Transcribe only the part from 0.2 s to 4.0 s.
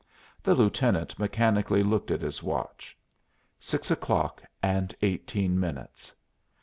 The lieutenant mechanically looked at his watch. Six